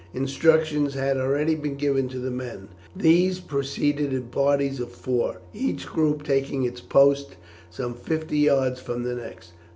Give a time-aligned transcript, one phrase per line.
[0.15, 2.69] Instructions had already been given to the men.
[2.95, 7.35] These proceeded in parties of four, each group taking its post
[7.69, 9.51] some fifty yards from the next.